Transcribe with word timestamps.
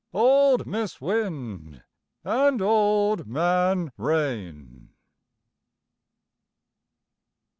Old 0.15 0.65
Mis' 0.65 0.99
Wind 0.99 1.83
and 2.23 2.59
Old 2.59 3.27
Man 3.27 3.91
Rain. 3.97 4.89